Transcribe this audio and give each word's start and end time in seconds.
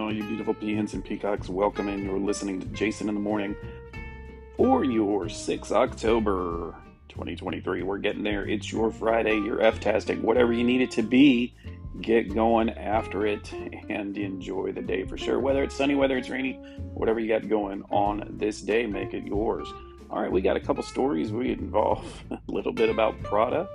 all 0.00 0.12
you 0.12 0.22
beautiful 0.24 0.54
peahens 0.54 0.92
and 0.94 1.04
peacocks. 1.04 1.48
Welcome 1.48 1.88
in. 1.88 2.04
You're 2.04 2.18
listening 2.18 2.60
to 2.60 2.66
Jason 2.66 3.08
in 3.08 3.14
the 3.14 3.20
Morning 3.20 3.56
for 4.56 4.84
your 4.84 5.28
6 5.28 5.72
October 5.72 6.74
2023. 7.08 7.82
We're 7.82 7.98
getting 7.98 8.22
there. 8.22 8.46
It's 8.46 8.70
your 8.70 8.90
Friday, 8.90 9.36
your 9.36 9.62
F-tastic, 9.62 10.20
whatever 10.20 10.52
you 10.52 10.64
need 10.64 10.82
it 10.82 10.90
to 10.92 11.02
be. 11.02 11.54
Get 12.00 12.34
going 12.34 12.70
after 12.70 13.26
it 13.26 13.50
and 13.88 14.18
enjoy 14.18 14.72
the 14.72 14.82
day 14.82 15.04
for 15.04 15.16
sure. 15.16 15.40
Whether 15.40 15.62
it's 15.62 15.74
sunny, 15.74 15.94
whether 15.94 16.18
it's 16.18 16.28
rainy, 16.28 16.54
whatever 16.92 17.18
you 17.18 17.28
got 17.28 17.48
going 17.48 17.82
on 17.90 18.26
this 18.38 18.60
day, 18.60 18.86
make 18.86 19.14
it 19.14 19.24
yours. 19.24 19.66
All 20.10 20.20
right, 20.20 20.30
we 20.30 20.42
got 20.42 20.56
a 20.56 20.60
couple 20.60 20.82
stories. 20.82 21.32
We 21.32 21.52
involve 21.52 22.24
a 22.30 22.38
little 22.48 22.72
bit 22.72 22.90
about 22.90 23.22
Prada 23.22 23.68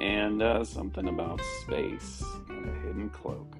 and 0.00 0.42
uh, 0.42 0.64
something 0.64 1.08
about 1.08 1.40
space 1.62 2.22
and 2.50 2.68
a 2.68 2.86
hidden 2.86 3.08
cloak. 3.08 3.56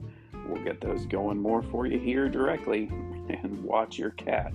We'll 0.49 0.63
get 0.63 0.81
those 0.81 1.07
going 1.07 1.41
more 1.41 1.63
for 1.63 1.87
you 1.87 1.99
here 1.99 2.29
directly 2.29 2.89
and 3.29 3.63
watch 3.65 3.99
your 3.99 4.11
cat. 4.11 4.53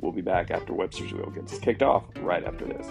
We'll 0.00 0.12
be 0.12 0.20
back 0.20 0.50
after 0.50 0.72
Webster's 0.72 1.12
Wheel 1.12 1.30
gets 1.30 1.58
kicked 1.58 1.82
off 1.82 2.04
right 2.20 2.44
after 2.44 2.66
this. 2.66 2.86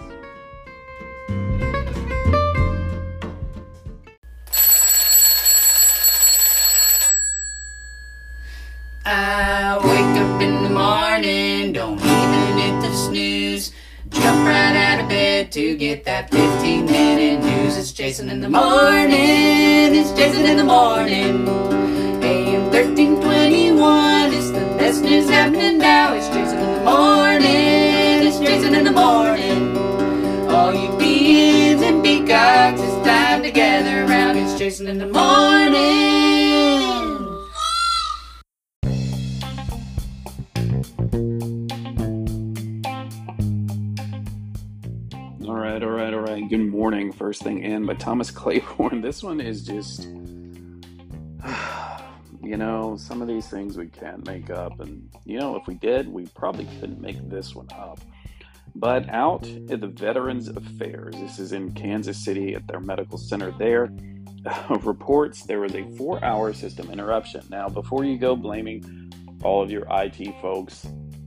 I 9.06 9.78
wake 9.78 10.22
up 10.22 10.40
in 10.40 10.62
the 10.62 10.70
morning, 10.70 11.72
don't 11.72 12.00
even 12.00 12.58
hit 12.58 12.80
the 12.80 12.92
snooze. 12.94 13.72
Jump 14.08 14.46
right 14.46 14.74
out 14.74 15.00
of 15.00 15.08
bed 15.08 15.52
to 15.52 15.76
get 15.76 16.04
that 16.04 16.30
15 16.30 16.86
minute 16.86 17.44
news. 17.44 17.76
It's 17.76 17.92
Jason 17.92 18.30
in 18.30 18.40
the 18.40 18.48
morning, 18.48 19.94
it's 19.94 20.10
Jason 20.12 20.46
in 20.46 20.56
the 20.56 20.64
morning. 20.64 21.43
News 25.14 25.30
happening 25.30 25.78
now. 25.78 26.12
It's 26.14 26.26
Jason 26.26 26.58
in 26.58 26.74
the 26.74 26.90
morning, 26.90 28.26
it's 28.26 28.38
Jason 28.40 28.74
in 28.74 28.82
the 28.82 28.90
morning. 28.90 29.78
All 30.48 30.74
you 30.74 30.90
beans 30.98 31.82
and 31.82 32.02
peacocks, 32.02 32.80
it's 32.80 33.06
time 33.06 33.44
to 33.44 33.52
gather 33.52 34.10
around. 34.10 34.36
It's 34.38 34.58
Jason 34.58 34.88
in 34.88 34.98
the 34.98 35.06
morning. 35.06 35.84
All 45.46 45.54
right, 45.54 45.80
all 45.80 45.90
right, 45.90 46.12
all 46.12 46.22
right. 46.22 46.48
Good 46.48 46.66
morning. 46.66 47.12
First 47.12 47.42
thing 47.44 47.62
in 47.62 47.86
by 47.86 47.94
Thomas 47.94 48.32
Claburn. 48.32 49.00
This 49.04 49.22
one 49.22 49.40
is 49.40 49.62
just, 49.62 50.08
you 52.46 52.56
know, 52.56 52.96
some 52.96 53.22
of 53.22 53.28
these 53.28 53.48
things 53.48 53.76
we 53.76 53.86
can't 53.86 54.26
make 54.26 54.50
up. 54.50 54.80
And, 54.80 55.08
you 55.24 55.38
know, 55.38 55.56
if 55.56 55.66
we 55.66 55.74
did, 55.74 56.08
we 56.08 56.26
probably 56.26 56.66
couldn't 56.80 57.00
make 57.00 57.28
this 57.28 57.54
one 57.54 57.68
up. 57.72 58.00
But 58.74 59.08
out 59.08 59.46
at 59.70 59.80
the 59.80 59.86
Veterans 59.86 60.48
Affairs, 60.48 61.14
this 61.16 61.38
is 61.38 61.52
in 61.52 61.72
Kansas 61.72 62.24
City 62.24 62.54
at 62.54 62.66
their 62.66 62.80
medical 62.80 63.18
center 63.18 63.52
there, 63.52 63.92
reports 64.80 65.44
there 65.44 65.60
was 65.60 65.74
a 65.74 65.84
four 65.96 66.22
hour 66.24 66.52
system 66.52 66.90
interruption. 66.90 67.42
Now, 67.50 67.68
before 67.68 68.04
you 68.04 68.18
go 68.18 68.34
blaming 68.34 69.12
all 69.42 69.62
of 69.62 69.70
your 69.70 69.86
IT 69.90 70.34
folks, 70.40 70.86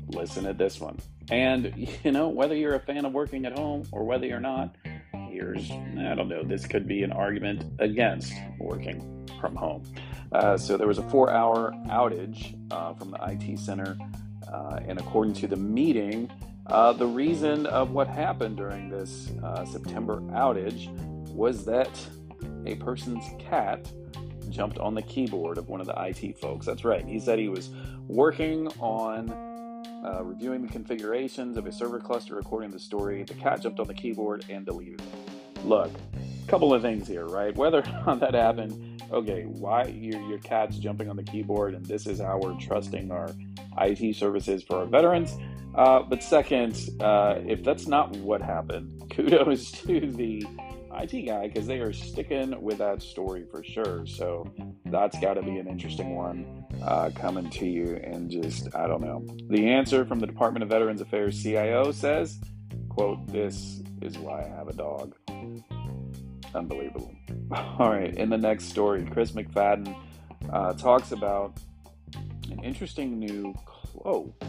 listen 0.10 0.44
to 0.44 0.54
this 0.54 0.80
one. 0.80 0.98
And, 1.30 1.74
you 2.04 2.12
know, 2.12 2.28
whether 2.28 2.56
you're 2.56 2.76
a 2.76 2.80
fan 2.80 3.06
of 3.06 3.14
working 3.14 3.46
at 3.46 3.58
home 3.58 3.86
or 3.92 4.04
whether 4.04 4.26
you're 4.26 4.40
not, 4.40 4.76
here's, 5.38 5.70
I 5.72 6.16
don't 6.16 6.30
know, 6.30 6.44
this 6.44 6.66
could 6.66 6.88
be 6.88 7.04
an 7.04 7.12
argument 7.12 7.64
against 7.80 8.34
working 8.60 9.28
from 9.40 9.56
home. 9.56 9.84
Uh, 10.32 10.58
so 10.58 10.78
there 10.78 10.88
was 10.88 10.98
a 10.98 11.10
four 11.10 11.32
hour 11.32 11.74
outage 11.88 12.56
uh, 12.72 12.94
from 12.94 13.12
the 13.12 13.20
IT 13.22 13.60
center. 13.60 13.98
Uh, 14.52 14.80
and 14.88 15.00
according 15.00 15.34
to 15.36 15.48
the 15.48 15.56
meeting, 15.56 16.30
uh, 16.68 16.92
the 16.94 17.06
reason 17.06 17.66
of 17.68 17.92
what 17.92 18.08
happened 18.08 18.58
during 18.58 18.90
this 18.90 19.32
uh, 19.44 19.64
September 19.66 20.22
outage 20.32 20.90
was 21.30 21.66
that 21.66 21.90
a 22.66 22.76
person's 22.76 23.26
cat 23.40 23.92
jumped 24.50 24.80
on 24.80 24.96
the 24.96 25.02
keyboard 25.02 25.58
of 25.58 25.70
one 25.70 25.82
of 25.82 25.88
the 25.88 25.96
IT 25.98 26.40
folks. 26.40 26.66
That's 26.66 26.84
right. 26.84 27.06
He 27.06 27.20
said 27.20 27.38
he 27.38 27.50
was 27.50 27.70
working 28.08 28.68
on 28.80 29.30
uh, 30.06 30.24
reviewing 30.24 30.62
the 30.62 30.72
configurations 30.72 31.58
of 31.58 31.66
a 31.66 31.72
server 31.72 32.00
cluster 32.00 32.40
according 32.40 32.70
to 32.70 32.78
the 32.78 32.84
story. 32.84 33.24
The 33.24 33.34
cat 33.34 33.62
jumped 33.62 33.80
on 33.80 33.88
the 33.88 33.94
keyboard 33.94 34.46
and 34.50 34.66
deleted 34.66 35.02
it. 35.02 35.27
Look, 35.64 35.92
a 36.16 36.48
couple 36.48 36.74
of 36.74 36.82
things 36.82 37.08
here, 37.08 37.26
right? 37.26 37.56
Whether 37.56 37.80
or 37.80 38.04
not 38.06 38.20
that 38.22 38.34
happened, 38.34 39.02
okay, 39.12 39.44
why 39.44 39.86
your, 39.86 40.22
your 40.30 40.40
cat's 40.40 40.78
jumping 40.78 41.10
on 41.10 41.16
the 41.16 41.24
keyboard, 41.24 41.74
and 41.74 41.86
this 41.86 42.08
is 42.08 42.20
how 42.20 42.40
we're 42.42 42.58
trusting 42.60 43.12
our 43.12 43.30
IT 43.80 44.16
services 44.16 44.64
for 44.64 44.78
our 44.78 44.86
veterans. 44.86 45.36
Uh, 45.76 46.02
but 46.02 46.24
second, 46.24 46.90
uh, 47.02 47.36
if 47.46 47.64
that's 47.64 47.88
not 47.88 48.16
what 48.18 48.42
happened, 48.42 49.04
kudos 49.12 49.72
to 49.72 50.00
the 50.12 50.46
IT 51.00 51.28
guy 51.28 51.48
because 51.48 51.68
they 51.68 51.80
are 51.80 51.94
sticking 51.94 52.60
with 52.62 52.80
that 52.80 53.02
story 53.02 53.46
for 53.52 53.64
sure. 53.64 54.06
So 54.08 54.52
that's 54.86 55.20
got 55.20 55.36
to 55.36 55.44
be 55.44 55.58
an 55.58 55.68
interesting 55.68 56.16
one 56.16 56.66
uh, 56.82 57.12
coming 57.16 57.50
to 57.52 57.66
you. 57.66 58.00
And 58.04 58.30
just, 58.30 58.74
I 58.76 58.88
don't 58.88 59.02
know. 59.02 59.26
The 59.50 59.70
answer 59.70 60.06
from 60.06 60.20
the 60.20 60.28
Department 60.28 60.64
of 60.64 60.70
Veterans 60.70 61.02
Affairs 61.02 61.42
CIO 61.42 61.92
says, 61.92 62.40
quote, 62.90 63.28
this 63.28 63.82
is 64.02 64.18
why 64.18 64.44
I 64.44 64.48
have 64.48 64.68
a 64.68 64.74
dog. 64.74 65.16
Unbelievable. 66.54 67.14
All 67.52 67.90
right, 67.90 68.14
in 68.16 68.30
the 68.30 68.38
next 68.38 68.66
story, 68.66 69.08
Chris 69.12 69.32
McFadden 69.32 69.96
uh, 70.52 70.74
talks 70.74 71.12
about 71.12 71.60
an 72.52 72.64
interesting 72.64 73.20
new 73.20 73.54
cloak. 73.66 74.44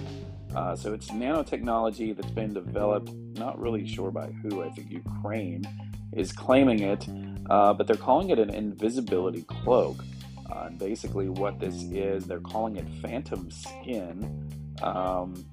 Uh, 0.55 0.75
so 0.75 0.95
it's 0.95 1.11
nanotechnology 1.11 2.17
that's 2.17 2.31
been 2.31 2.55
developed, 2.55 3.13
not 3.13 3.59
really 3.61 3.87
sure 3.87 4.11
by 4.11 4.27
who, 4.27 4.63
I 4.63 4.71
think 4.71 4.91
Ukraine 4.91 5.65
is 6.13 6.33
claiming 6.33 6.81
it, 6.81 7.07
uh, 7.51 7.75
but 7.75 7.87
they're 7.87 7.97
calling 7.97 8.31
it 8.31 8.39
an 8.39 8.51
invisibility 8.51 9.43
cloak. 9.43 10.03
Uh, 10.51 10.71
basically, 10.71 11.29
what 11.29 11.61
this 11.61 11.83
is, 11.83 12.25
they're 12.25 12.41
calling 12.41 12.77
it 12.77 12.87
phantom 13.03 13.51
skin. 13.51 14.51
Um, 14.83 15.45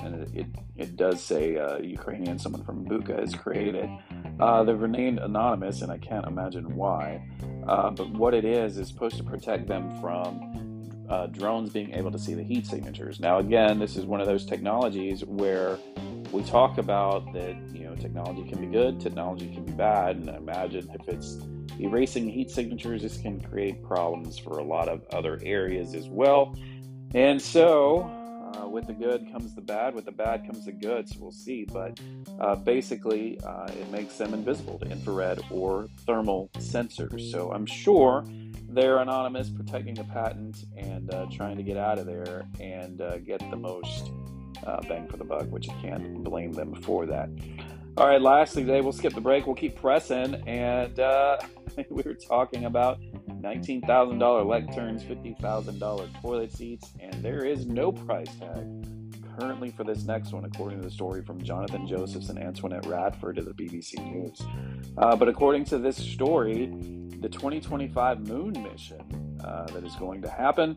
and 0.00 0.22
it, 0.22 0.28
it, 0.34 0.46
it, 0.76 0.96
does 0.96 1.22
say 1.22 1.56
uh, 1.56 1.78
Ukrainian, 1.78 2.38
someone 2.38 2.64
from 2.64 2.84
Buka 2.84 3.18
has 3.18 3.34
created. 3.34 3.88
Uh, 4.40 4.64
they've 4.64 4.80
remained 4.80 5.18
anonymous, 5.18 5.82
and 5.82 5.92
I 5.92 5.98
can't 5.98 6.26
imagine 6.26 6.74
why. 6.76 7.24
Uh, 7.66 7.90
but 7.90 8.10
what 8.10 8.34
it 8.34 8.44
is, 8.44 8.78
is 8.78 8.88
supposed 8.88 9.16
to 9.16 9.24
protect 9.24 9.66
them 9.66 9.90
from 10.00 11.06
uh, 11.08 11.26
drones 11.26 11.70
being 11.70 11.92
able 11.92 12.10
to 12.10 12.18
see 12.18 12.34
the 12.34 12.42
heat 12.42 12.66
signatures. 12.66 13.20
Now, 13.20 13.38
again, 13.38 13.78
this 13.78 13.96
is 13.96 14.06
one 14.06 14.20
of 14.20 14.26
those 14.26 14.46
technologies 14.46 15.24
where 15.24 15.78
we 16.32 16.42
talk 16.42 16.78
about 16.78 17.30
that 17.34 17.56
you 17.72 17.84
know 17.84 17.94
technology 17.94 18.48
can 18.48 18.60
be 18.60 18.66
good, 18.66 19.00
technology 19.00 19.52
can 19.52 19.64
be 19.64 19.72
bad, 19.72 20.16
and 20.16 20.30
I 20.30 20.36
imagine 20.36 20.88
if 20.94 21.08
it's 21.08 21.38
erasing 21.78 22.28
heat 22.28 22.50
signatures, 22.50 23.02
this 23.02 23.18
can 23.18 23.40
create 23.40 23.82
problems 23.82 24.38
for 24.38 24.58
a 24.58 24.64
lot 24.64 24.88
of 24.88 25.04
other 25.12 25.38
areas 25.42 25.94
as 25.94 26.08
well. 26.08 26.56
And 27.14 27.40
so, 27.40 28.10
uh, 28.62 28.68
with 28.68 28.86
the 28.86 28.92
good 28.92 29.30
comes 29.32 29.54
the 29.54 29.60
bad, 29.60 29.94
with 29.94 30.04
the 30.04 30.12
bad 30.12 30.46
comes 30.46 30.66
the 30.66 30.72
good. 30.72 31.08
So 31.08 31.16
we'll 31.20 31.32
see. 31.32 31.64
But 31.64 31.98
uh, 32.40 32.56
basically, 32.56 33.38
uh, 33.44 33.66
it 33.68 33.90
makes 33.90 34.16
them 34.16 34.34
invisible 34.34 34.78
to 34.80 34.86
infrared 34.86 35.40
or 35.50 35.88
thermal 36.06 36.50
sensors. 36.58 37.30
So 37.30 37.52
I'm 37.52 37.66
sure 37.66 38.24
they're 38.68 38.98
anonymous, 38.98 39.50
protecting 39.50 39.94
the 39.94 40.04
patent 40.04 40.64
and 40.76 41.12
uh, 41.12 41.26
trying 41.30 41.56
to 41.56 41.62
get 41.62 41.76
out 41.76 41.98
of 41.98 42.06
there 42.06 42.46
and 42.60 43.00
uh, 43.00 43.18
get 43.18 43.38
the 43.50 43.56
most 43.56 44.10
uh, 44.66 44.80
bang 44.88 45.06
for 45.08 45.16
the 45.16 45.24
buck, 45.24 45.46
which 45.48 45.66
you 45.66 45.74
can't 45.80 46.22
blame 46.22 46.52
them 46.52 46.74
for 46.74 47.06
that. 47.06 47.28
All 47.98 48.06
right, 48.06 48.22
lastly, 48.22 48.62
today 48.62 48.80
we'll 48.80 48.92
skip 48.92 49.12
the 49.12 49.20
break. 49.20 49.46
We'll 49.46 49.54
keep 49.56 49.76
pressing, 49.76 50.36
and 50.46 50.96
we 51.90 52.02
were 52.02 52.14
talking 52.14 52.64
about 52.64 52.98
$19,000 53.28 53.84
lecterns, 54.18 55.02
$50,000 55.04 56.22
toilet 56.22 56.52
seats, 56.52 56.92
and 57.00 57.14
there 57.22 57.44
is 57.44 57.66
no 57.66 57.92
price 57.92 58.34
tag 58.36 58.66
currently 59.38 59.70
for 59.70 59.84
this 59.84 60.04
next 60.04 60.32
one, 60.32 60.44
according 60.44 60.78
to 60.80 60.84
the 60.84 60.90
story 60.90 61.22
from 61.22 61.42
Jonathan 61.42 61.86
Josephs 61.86 62.28
and 62.28 62.38
Antoinette 62.38 62.86
Radford 62.86 63.38
of 63.38 63.44
the 63.46 63.52
BBC 63.52 63.98
News. 64.12 64.40
Uh, 64.98 65.16
but 65.16 65.28
according 65.28 65.64
to 65.66 65.78
this 65.78 65.96
story, 65.96 66.66
the 67.20 67.28
2025 67.28 68.26
moon 68.26 68.52
mission 68.62 69.38
uh, 69.44 69.66
that 69.66 69.84
is 69.84 69.94
going 69.96 70.20
to 70.22 70.28
happen 70.28 70.76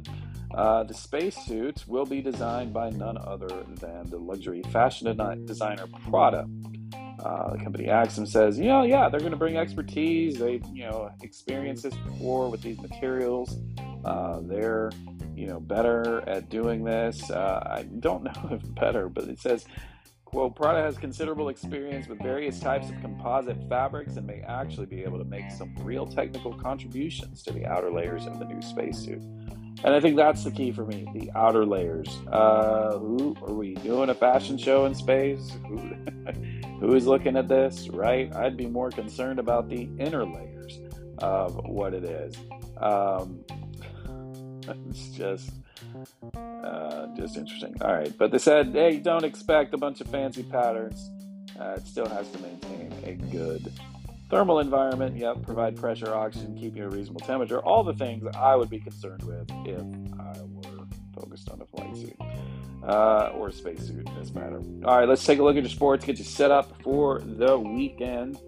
uh, 0.55 0.83
the 0.83 0.93
spacesuits 0.93 1.87
will 1.87 2.05
be 2.05 2.21
designed 2.21 2.73
by 2.73 2.89
none 2.91 3.17
other 3.17 3.65
than 3.81 4.09
the 4.09 4.17
luxury 4.17 4.61
fashion 4.71 5.05
designer 5.45 5.85
Prada. 6.09 6.47
Uh, 7.25 7.53
the 7.53 7.57
company 7.57 7.89
Axiom 7.89 8.27
says, 8.27 8.59
you 8.59 8.65
know, 8.65 8.83
yeah, 8.83 9.09
they're 9.09 9.19
going 9.19 9.31
to 9.31 9.37
bring 9.37 9.57
expertise. 9.57 10.37
They've, 10.37 10.63
you 10.71 10.83
know, 10.83 11.09
experienced 11.23 11.81
this 11.81 11.95
before 11.95 12.51
with 12.51 12.61
these 12.61 12.79
materials. 12.79 13.57
Uh, 14.03 14.41
they're, 14.43 14.91
you 15.35 15.47
know, 15.47 15.59
better 15.59 16.23
at 16.29 16.49
doing 16.49 16.83
this. 16.83 17.31
Uh, 17.31 17.63
I 17.65 17.83
don't 17.99 18.23
know 18.25 18.49
if 18.51 18.75
better, 18.75 19.09
but 19.09 19.23
it 19.23 19.39
says, 19.39 19.65
quote, 20.25 20.55
Prada 20.55 20.83
has 20.83 20.99
considerable 20.99 21.49
experience 21.49 22.07
with 22.07 22.21
various 22.21 22.59
types 22.59 22.91
of 22.91 23.01
composite 23.01 23.57
fabrics 23.67 24.17
and 24.17 24.27
may 24.27 24.41
actually 24.41 24.85
be 24.85 25.01
able 25.01 25.17
to 25.17 25.25
make 25.25 25.49
some 25.49 25.73
real 25.79 26.05
technical 26.05 26.53
contributions 26.53 27.41
to 27.41 27.51
the 27.51 27.65
outer 27.65 27.89
layers 27.89 28.27
of 28.27 28.37
the 28.37 28.45
new 28.45 28.61
spacesuit. 28.61 29.23
And 29.83 29.95
I 29.95 29.99
think 29.99 30.15
that's 30.15 30.43
the 30.43 30.51
key 30.51 30.71
for 30.71 30.85
me, 30.85 31.07
the 31.15 31.31
outer 31.35 31.65
layers. 31.65 32.07
Uh, 32.31 32.99
who 32.99 33.35
are 33.41 33.53
we 33.53 33.73
doing 33.75 34.09
a 34.09 34.15
fashion 34.15 34.59
show 34.59 34.85
in 34.85 34.93
space? 34.93 35.51
Who, 36.79 36.87
who 36.87 36.95
is 36.95 37.07
looking 37.07 37.35
at 37.35 37.47
this, 37.47 37.89
right? 37.89 38.33
I'd 38.35 38.57
be 38.57 38.67
more 38.67 38.89
concerned 38.89 39.39
about 39.39 39.69
the 39.69 39.89
inner 39.99 40.25
layers 40.25 40.79
of 41.19 41.55
what 41.65 41.93
it 41.93 42.03
is. 42.03 42.35
Um, 42.77 43.43
it's 44.89 45.09
just 45.09 45.51
uh, 46.35 47.07
just 47.15 47.37
interesting. 47.37 47.75
All 47.81 47.93
right, 47.93 48.15
but 48.17 48.31
they 48.31 48.39
said, 48.39 48.73
hey, 48.73 48.97
don't 48.97 49.23
expect 49.23 49.73
a 49.73 49.77
bunch 49.77 50.01
of 50.01 50.07
fancy 50.07 50.43
patterns. 50.43 51.09
Uh, 51.59 51.75
it 51.77 51.87
still 51.87 52.07
has 52.07 52.29
to 52.31 52.39
maintain 52.39 52.91
a 53.05 53.13
good 53.31 53.71
thermal 54.29 54.59
environment. 54.59 55.15
Yep, 55.15 55.43
provide 55.43 55.75
pressure, 55.75 56.13
oxygen, 56.13 56.57
keep 56.57 56.75
you 56.75 56.85
a 56.85 56.89
reasonable 56.89 57.21
temperature. 57.21 57.59
All 57.59 57.83
the 57.83 57.93
things 57.93 58.25
I 58.35 58.55
would 58.55 58.69
be 58.69 58.79
concerned 58.79 59.23
with 59.23 59.49
if 59.65 60.19
I 60.19 60.41
were 60.41 60.85
focused 61.13 61.49
on 61.49 61.61
a 61.61 61.65
flight 61.65 61.95
suit 61.95 62.17
uh, 62.85 63.31
or 63.33 63.49
a 63.49 63.51
spacesuit 63.51 64.07
this 64.19 64.33
matter. 64.33 64.61
All 64.85 64.99
right, 64.99 65.07
let's 65.07 65.25
take 65.25 65.39
a 65.39 65.43
look 65.43 65.55
at 65.57 65.63
your 65.63 65.69
sports. 65.69 66.05
Get 66.05 66.17
you 66.17 66.23
set 66.23 66.51
up 66.51 66.81
for 66.81 67.19
the 67.19 67.57
weekend 67.57 68.39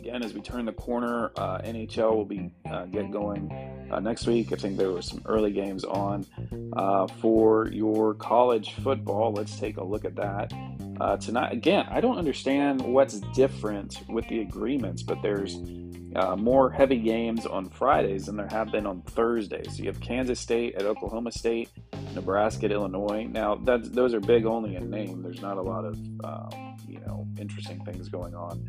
again, 0.00 0.22
as 0.22 0.32
we 0.32 0.40
turn 0.40 0.64
the 0.64 0.72
corner, 0.72 1.30
uh, 1.36 1.58
NHL 1.58 2.16
will 2.16 2.24
be 2.24 2.50
uh, 2.70 2.86
get 2.86 3.10
going 3.10 3.52
uh, 3.90 4.00
next 4.00 4.26
week. 4.26 4.50
I 4.50 4.56
think 4.56 4.78
there 4.78 4.90
were 4.90 5.02
some 5.02 5.20
early 5.26 5.52
games 5.52 5.84
on 5.84 6.24
uh, 6.72 7.06
for 7.06 7.68
your 7.68 8.14
college 8.14 8.74
football. 8.76 9.32
Let's 9.32 9.60
take 9.60 9.76
a 9.76 9.84
look 9.84 10.06
at 10.06 10.16
that 10.16 10.52
uh, 11.00 11.18
tonight. 11.18 11.52
Again, 11.52 11.86
I 11.90 12.00
don't 12.00 12.16
understand 12.16 12.80
what's 12.80 13.20
different 13.34 14.02
with 14.08 14.26
the 14.28 14.40
agreements, 14.40 15.02
but 15.02 15.20
there's 15.20 15.56
uh, 16.16 16.34
more 16.34 16.70
heavy 16.70 16.98
games 16.98 17.44
on 17.44 17.68
Fridays 17.68 18.24
than 18.24 18.36
there 18.36 18.48
have 18.48 18.72
been 18.72 18.86
on 18.86 19.02
Thursdays. 19.02 19.76
So 19.76 19.82
you 19.82 19.90
have 19.90 20.00
Kansas 20.00 20.40
State 20.40 20.76
at 20.76 20.86
Oklahoma 20.86 21.30
State, 21.30 21.68
Nebraska 22.14 22.64
at 22.64 22.72
Illinois. 22.72 23.28
Now, 23.30 23.54
those 23.54 24.14
are 24.14 24.20
big 24.20 24.46
only 24.46 24.76
in 24.76 24.88
name. 24.88 25.22
There's 25.22 25.42
not 25.42 25.58
a 25.58 25.62
lot 25.62 25.84
of 25.84 25.94
um, 26.24 26.70
you 26.88 27.00
know 27.00 27.26
interesting 27.38 27.84
things 27.84 28.08
going 28.08 28.34
on 28.34 28.66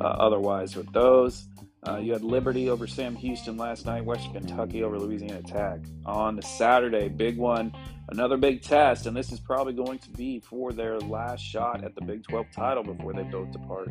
otherwise 0.00 0.76
with 0.76 0.92
those. 0.92 1.46
Uh, 1.86 1.98
you 1.98 2.12
had 2.12 2.22
Liberty 2.22 2.68
over 2.68 2.86
Sam 2.86 3.14
Houston 3.16 3.56
last 3.56 3.86
night, 3.86 4.04
Western 4.04 4.32
Kentucky 4.32 4.82
over 4.82 4.98
Louisiana 4.98 5.42
Tech. 5.42 5.80
On 6.06 6.42
Saturday, 6.42 7.08
big 7.08 7.38
one, 7.38 7.72
another 8.08 8.36
big 8.36 8.62
test, 8.62 9.06
and 9.06 9.16
this 9.16 9.30
is 9.30 9.38
probably 9.38 9.72
going 9.72 9.98
to 10.00 10.10
be 10.10 10.40
for 10.40 10.72
their 10.72 10.98
last 10.98 11.40
shot 11.40 11.84
at 11.84 11.94
the 11.94 12.00
Big 12.00 12.24
12 12.26 12.46
title 12.52 12.82
before 12.82 13.12
they 13.12 13.22
both 13.22 13.52
depart 13.52 13.90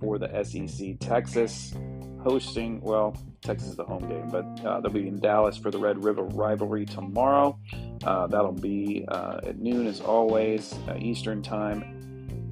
for 0.00 0.18
the 0.18 0.44
SEC. 0.44 0.98
Texas 0.98 1.74
hosting, 2.22 2.80
well, 2.80 3.16
Texas 3.42 3.70
is 3.70 3.76
the 3.76 3.84
home 3.84 4.08
game, 4.08 4.28
but 4.30 4.44
uh, 4.64 4.80
they'll 4.80 4.90
be 4.90 5.06
in 5.06 5.20
Dallas 5.20 5.56
for 5.56 5.70
the 5.70 5.78
Red 5.78 6.02
River 6.02 6.22
rivalry 6.22 6.86
tomorrow. 6.86 7.58
Uh, 8.02 8.26
that'll 8.26 8.50
be 8.52 9.04
uh, 9.08 9.40
at 9.44 9.58
noon 9.58 9.86
as 9.86 10.00
always, 10.00 10.74
uh, 10.88 10.96
Eastern 10.98 11.42
time. 11.42 11.95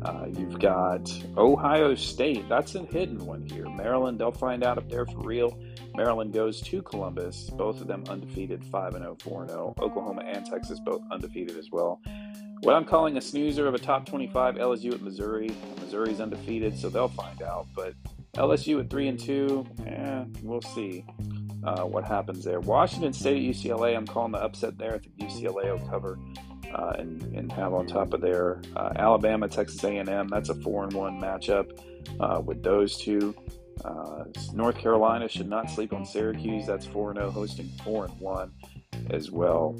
Uh, 0.05 0.27
you've 0.31 0.59
got 0.59 1.11
Ohio 1.37 1.95
State. 1.95 2.47
That's 2.49 2.75
a 2.75 2.83
hidden 2.85 3.25
one 3.25 3.43
here. 3.47 3.69
Maryland, 3.71 4.19
they'll 4.19 4.33
find 4.33 4.62
out 4.62 4.77
if 4.77 4.89
they're 4.89 5.06
for 5.06 5.21
real. 5.21 5.59
Maryland 5.95 6.33
goes 6.33 6.61
to 6.61 6.83
Columbus, 6.83 7.51
both 7.51 7.81
of 7.81 7.87
them 7.87 8.05
undefeated, 8.09 8.65
5 8.65 8.93
0, 8.93 9.17
4 9.23 9.49
0. 9.49 9.75
Oklahoma 9.81 10.23
and 10.27 10.45
Texas 10.45 10.79
both 10.81 11.01
undefeated 11.11 11.56
as 11.56 11.71
well. 11.71 12.01
What 12.61 12.75
I'm 12.75 12.85
calling 12.85 13.17
a 13.17 13.21
snoozer 13.21 13.67
of 13.67 13.75
a 13.75 13.79
top 13.79 14.05
25 14.06 14.56
LSU 14.56 14.93
at 14.93 15.03
Missouri. 15.03 15.51
Missouri's 15.81 16.21
undefeated, 16.21 16.79
so 16.79 16.89
they'll 16.89 17.09
find 17.09 17.43
out. 17.43 17.67
But 17.75 17.95
LSU 18.35 18.81
at 18.81 18.91
3 18.91 19.09
and 19.09 19.19
2, 19.19 19.67
eh, 19.87 20.25
we'll 20.43 20.62
see 20.62 21.05
uh, 21.65 21.83
what 21.83 22.05
happens 22.05 22.45
there. 22.45 22.61
Washington 22.61 23.12
State 23.12 23.37
at 23.37 23.56
UCLA, 23.56 23.97
I'm 23.97 24.06
calling 24.06 24.33
the 24.33 24.43
upset 24.43 24.77
there. 24.77 24.95
I 24.95 24.99
think 24.99 25.17
UCLA 25.19 25.71
will 25.71 25.89
cover 25.89 26.19
uh, 26.75 26.93
and, 26.99 27.23
and 27.35 27.53
have 27.53 27.73
on 27.73 27.87
top 27.87 28.12
of 28.12 28.21
there 28.21 28.61
uh, 28.76 28.93
Alabama, 28.97 29.49
Texas 29.49 29.82
A&M. 29.85 30.29
That's 30.29 30.49
a 30.49 30.55
four 30.55 30.85
and 30.85 30.93
one 30.93 31.21
matchup 31.21 31.79
uh, 32.21 32.41
with 32.41 32.62
those 32.62 32.97
two. 32.97 33.35
Uh, 33.85 34.25
North 34.53 34.76
Carolina 34.79 35.29
should 35.29 35.49
not 35.49 35.71
sleep 35.71 35.93
on 35.93 36.05
Syracuse. 36.05 36.67
That's 36.67 36.87
four 36.87 37.11
and 37.11 37.19
zero, 37.19 37.29
oh, 37.29 37.32
hosting 37.32 37.69
four 37.85 38.06
and 38.06 38.21
one 38.21 38.53
as 39.11 39.31
well. 39.31 39.76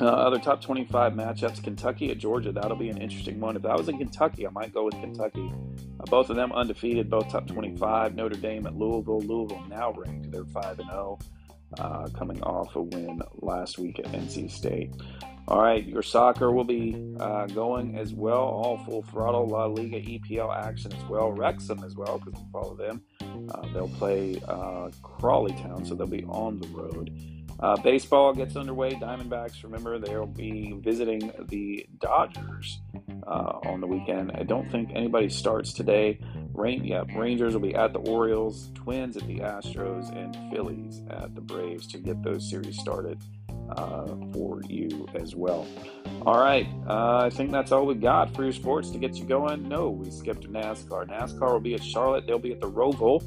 Uh, 0.00 0.04
other 0.04 0.38
top 0.38 0.62
25 0.62 1.14
matchups 1.14 1.62
Kentucky 1.62 2.10
at 2.10 2.18
Georgia. 2.18 2.52
That'll 2.52 2.76
be 2.76 2.88
an 2.88 2.98
interesting 2.98 3.40
one. 3.40 3.56
If 3.56 3.66
I 3.66 3.74
was 3.74 3.88
in 3.88 3.98
Kentucky, 3.98 4.46
I 4.46 4.50
might 4.50 4.72
go 4.72 4.84
with 4.84 4.94
Kentucky. 4.94 5.52
Uh, 5.98 6.04
both 6.04 6.30
of 6.30 6.36
them 6.36 6.52
undefeated, 6.52 7.10
both 7.10 7.28
top 7.30 7.48
25. 7.48 8.14
Notre 8.14 8.36
Dame 8.36 8.66
at 8.66 8.76
Louisville. 8.76 9.20
Louisville 9.20 9.64
now 9.68 9.92
ranked. 9.92 10.30
They're 10.30 10.44
5 10.44 10.78
and 10.78 10.88
0, 10.88 11.18
uh, 11.78 12.08
coming 12.16 12.42
off 12.42 12.74
a 12.76 12.82
win 12.82 13.20
last 13.40 13.78
week 13.78 13.98
at 13.98 14.06
NC 14.06 14.50
State. 14.50 14.92
All 15.48 15.62
right, 15.62 15.82
your 15.86 16.02
soccer 16.02 16.52
will 16.52 16.64
be 16.64 17.14
uh, 17.18 17.46
going 17.46 17.96
as 17.96 18.12
well, 18.12 18.42
all 18.42 18.78
full 18.84 19.02
throttle. 19.02 19.46
La 19.46 19.64
Liga 19.64 19.98
EPL 19.98 20.54
action 20.54 20.92
as 20.92 21.04
well. 21.04 21.32
Wrexham 21.32 21.82
as 21.84 21.96
well, 21.96 22.18
because 22.18 22.38
we 22.38 22.46
follow 22.52 22.74
them. 22.74 23.02
Uh, 23.50 23.66
they'll 23.72 23.88
play 23.88 24.38
uh, 24.46 24.90
Crawley 25.02 25.52
Town, 25.52 25.86
so 25.86 25.94
they'll 25.94 26.06
be 26.06 26.24
on 26.24 26.60
the 26.60 26.68
road. 26.68 27.18
Uh, 27.60 27.76
baseball 27.76 28.34
gets 28.34 28.56
underway. 28.56 28.92
Diamondbacks, 28.92 29.62
remember, 29.64 29.98
they'll 29.98 30.26
be 30.26 30.74
visiting 30.80 31.32
the 31.48 31.86
Dodgers 31.98 32.80
uh, 33.26 33.58
on 33.64 33.80
the 33.80 33.86
weekend. 33.86 34.32
I 34.34 34.42
don't 34.42 34.70
think 34.70 34.90
anybody 34.94 35.28
starts 35.28 35.72
today. 35.72 36.20
Rain, 36.58 36.84
yeah, 36.84 37.04
Rangers 37.14 37.54
will 37.54 37.60
be 37.60 37.74
at 37.74 37.92
the 37.92 38.00
Orioles, 38.00 38.70
Twins 38.74 39.16
at 39.16 39.26
the 39.26 39.38
Astros, 39.38 40.14
and 40.14 40.36
Phillies 40.52 41.02
at 41.08 41.34
the 41.34 41.40
Braves 41.40 41.86
to 41.88 41.98
get 41.98 42.22
those 42.22 42.50
series 42.50 42.78
started 42.78 43.18
uh, 43.70 44.06
for 44.32 44.60
you 44.68 45.06
as 45.14 45.36
well. 45.36 45.66
All 46.26 46.40
right, 46.40 46.66
uh, 46.88 47.18
I 47.18 47.30
think 47.30 47.52
that's 47.52 47.70
all 47.70 47.86
we've 47.86 48.00
got 48.00 48.34
for 48.34 48.42
your 48.42 48.52
sports 48.52 48.90
to 48.90 48.98
get 48.98 49.14
you 49.16 49.24
going. 49.24 49.68
No, 49.68 49.88
we 49.88 50.10
skipped 50.10 50.50
NASCAR. 50.50 51.08
NASCAR 51.08 51.52
will 51.52 51.60
be 51.60 51.74
at 51.74 51.84
Charlotte. 51.84 52.26
They'll 52.26 52.38
be 52.38 52.52
at 52.52 52.60
the 52.60 52.70
Roval. 52.70 53.22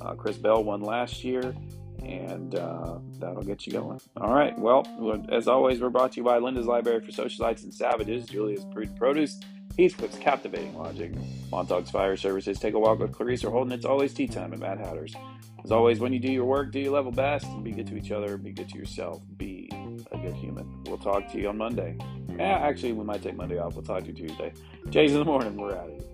Uh, 0.00 0.14
Chris 0.14 0.38
Bell 0.38 0.64
won 0.64 0.80
last 0.80 1.22
year, 1.22 1.54
and 2.02 2.54
uh, 2.54 2.96
that'll 3.18 3.42
get 3.42 3.66
you 3.66 3.74
going. 3.74 4.00
All 4.16 4.32
right, 4.32 4.58
well, 4.58 4.86
as 5.30 5.48
always, 5.48 5.80
we're 5.80 5.90
brought 5.90 6.12
to 6.12 6.16
you 6.16 6.24
by 6.24 6.38
Linda's 6.38 6.66
Library 6.66 7.00
for 7.00 7.12
Socialites 7.12 7.62
and 7.64 7.74
Savages, 7.74 8.24
Julia's 8.24 8.64
Produce, 8.96 9.38
Heathcliff's 9.80 10.18
Captivating 10.18 10.76
Logic, 10.76 11.10
Montauk's 11.50 11.90
Fire 11.90 12.14
Services. 12.14 12.58
Take 12.58 12.74
a 12.74 12.78
walk 12.78 12.98
with 12.98 13.12
Clarice 13.12 13.44
or 13.44 13.50
Holden. 13.50 13.72
It's 13.72 13.86
always 13.86 14.12
tea 14.12 14.26
time 14.26 14.52
at 14.52 14.58
Mad 14.58 14.78
Hatters. 14.78 15.14
As 15.64 15.72
always, 15.72 16.00
when 16.00 16.12
you 16.12 16.18
do 16.18 16.30
your 16.30 16.44
work, 16.44 16.70
do 16.70 16.80
your 16.80 16.92
level 16.92 17.10
best 17.10 17.46
and 17.46 17.64
be 17.64 17.72
good 17.72 17.86
to 17.86 17.96
each 17.96 18.10
other, 18.10 18.36
be 18.36 18.52
good 18.52 18.68
to 18.68 18.76
yourself, 18.76 19.22
be 19.38 19.70
a 20.12 20.18
good 20.18 20.34
human. 20.34 20.84
We'll 20.84 20.98
talk 20.98 21.32
to 21.32 21.40
you 21.40 21.48
on 21.48 21.56
Monday. 21.56 21.96
Yeah, 22.28 22.58
actually, 22.58 22.92
we 22.92 23.04
might 23.04 23.22
take 23.22 23.36
Monday 23.36 23.56
off. 23.56 23.74
We'll 23.74 23.84
talk 23.84 24.02
to 24.02 24.08
you 24.08 24.28
Tuesday. 24.28 24.52
Jay's 24.90 25.12
in 25.12 25.18
the 25.18 25.24
morning. 25.24 25.56
We're 25.56 25.74
at 25.74 25.88
it. 25.88 26.09